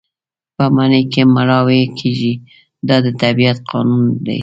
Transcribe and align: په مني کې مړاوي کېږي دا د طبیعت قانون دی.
په 0.55 0.65
مني 0.75 1.01
کې 1.11 1.23
مړاوي 1.35 1.81
کېږي 1.97 2.33
دا 2.87 2.97
د 3.05 3.07
طبیعت 3.21 3.57
قانون 3.71 4.03
دی. 4.25 4.39